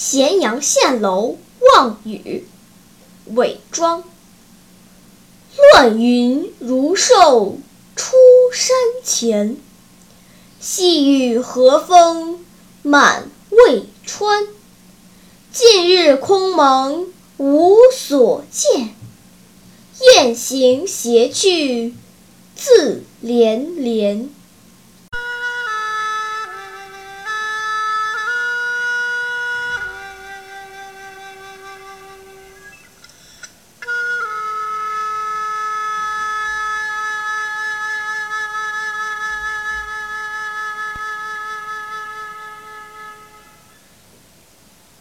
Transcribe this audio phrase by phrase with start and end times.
[0.00, 1.38] 咸阳县楼
[1.74, 2.46] 望雨，
[3.34, 4.04] 伪装。
[5.74, 7.58] 乱云如兽
[7.96, 8.14] 出
[8.54, 9.56] 山前，
[10.60, 12.46] 细雨和风
[12.82, 14.46] 满渭川。
[15.52, 18.94] 近日空蒙无所见，
[20.14, 21.92] 雁行斜去
[22.54, 24.30] 自连连。